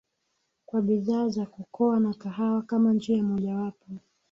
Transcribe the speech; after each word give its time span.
kwa 0.65 0.81
bidhaa 0.81 1.29
za 1.29 1.45
cocoa 1.45 1.99
na 1.99 2.13
kahawa 2.13 2.61
kama 2.61 2.93
njia 2.93 3.23
mojawapo 3.23 3.85